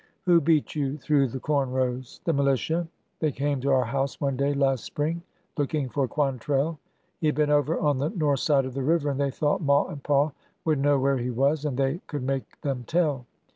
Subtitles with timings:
[0.25, 2.87] Who beat you through the corn rows?"" The militia.
[3.19, 5.21] They came to our house one day last spring,
[5.57, 6.79] looking for Quantrell.
[7.19, 9.85] He had been over on the north side of the river, and they thought ma
[9.89, 10.31] and pa
[10.65, 13.27] would know where he was, and they could make them tell.